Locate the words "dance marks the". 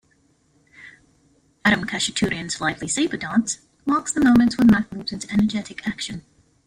3.17-4.19